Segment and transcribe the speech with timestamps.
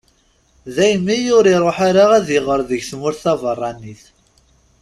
[0.75, 4.03] Daymi ur iruḥ ara ad iɣer deg tmurt taberranit.